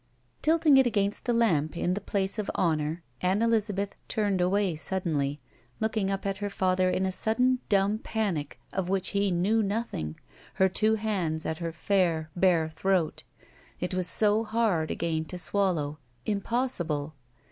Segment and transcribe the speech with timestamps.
[0.41, 5.39] Tilting it against the lamp in the place of honor, Ann Elizabeth ttuned away suddenly,
[5.79, 10.15] looking up at her father in a sudden dtunb panic of which he knew nothing,
[10.55, 13.25] her two hands at her fair, bare throat.
[13.79, 15.99] It was so hard again to swallow.
[16.25, 17.13] Impossible.